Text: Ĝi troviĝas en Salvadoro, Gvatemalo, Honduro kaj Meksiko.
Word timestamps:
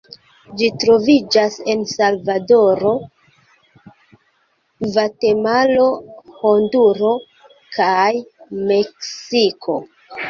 Ĝi 0.59 0.67
troviĝas 0.83 1.57
en 1.73 1.83
Salvadoro, 1.91 2.93
Gvatemalo, 4.87 5.87
Honduro 6.41 7.13
kaj 7.79 8.11
Meksiko. 8.73 9.81